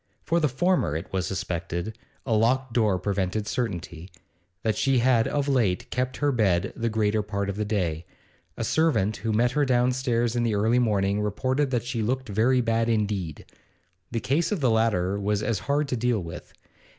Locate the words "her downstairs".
9.51-10.35